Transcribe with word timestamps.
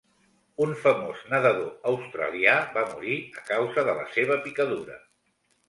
Un 0.63 0.71
famós 0.85 1.21
nedador 1.33 1.91
australià 1.91 2.57
va 2.79 2.87
morir 2.95 3.21
a 3.43 3.47
causa 3.53 3.87
de 3.91 3.97
la 4.03 4.09
seva 4.19 4.43
picadura. 4.49 5.01